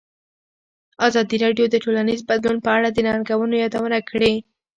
ازادي 1.07 1.37
راډیو 1.45 1.65
د 1.69 1.75
ټولنیز 1.83 2.19
بدلون 2.29 2.57
په 2.65 2.69
اړه 2.77 2.89
د 2.91 2.97
ننګونو 3.07 3.55
یادونه 3.63 3.97
کړې. 4.09 4.33